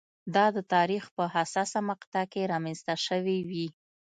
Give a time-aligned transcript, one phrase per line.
[0.35, 3.67] دا د تاریخ په حساسه مقطعه کې رامنځته شوې وي.